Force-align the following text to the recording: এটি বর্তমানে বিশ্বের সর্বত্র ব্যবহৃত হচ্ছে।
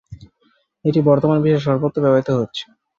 এটি 0.85 0.99
বর্তমানে 1.07 1.43
বিশ্বের 1.43 1.65
সর্বত্র 1.67 1.97
ব্যবহৃত 2.03 2.29
হচ্ছে। 2.39 2.63